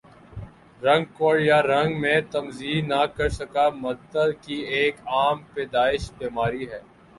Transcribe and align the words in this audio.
رنگ 0.81 1.05
کور 1.17 1.37
یا 1.41 1.59
رنگ 1.63 1.91
میں 2.01 2.19
تمیز 2.31 2.61
نہ 2.87 3.01
کر 3.15 3.29
سکہ 3.39 3.65
مرد 3.81 4.15
کی 4.43 4.57
ایک 4.75 4.95
عام 5.13 5.37
پیدائش 5.53 6.11
بیماری 6.17 6.63
ہے 6.71 6.81